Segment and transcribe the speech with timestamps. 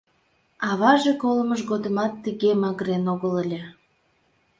[0.69, 3.61] Аваже колымыж годымат тыге магырен огыл ыле.